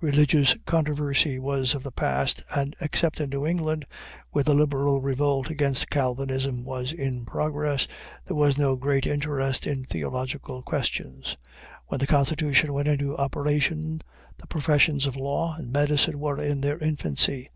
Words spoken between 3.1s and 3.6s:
in New